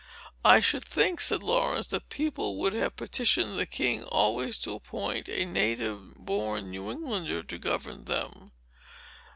"I 0.43 0.61
should 0.61 0.83
think," 0.83 1.21
said 1.21 1.43
Laurence, 1.43 1.85
"that 1.89 2.09
the 2.09 2.15
people 2.15 2.55
would 2.57 2.73
have 2.73 2.95
petitioned 2.95 3.59
the 3.59 3.67
king 3.67 4.03
always 4.05 4.57
to 4.61 4.71
appoint 4.73 5.29
a 5.29 5.45
native 5.45 6.15
born 6.15 6.71
New 6.71 6.89
Englander 6.89 7.43
to 7.43 7.57
govern 7.59 8.05
them." 8.05 8.51